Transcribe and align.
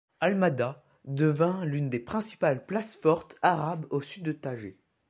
Almada 0.19 0.83
devint 1.05 1.63
l'une 1.63 1.91
des 1.91 1.99
principales 1.99 2.65
places 2.65 2.95
fortes 2.95 3.35
arabes 3.43 3.85
au 3.91 4.01
sud 4.01 4.23
du 4.23 4.39
Tage. 4.39 4.73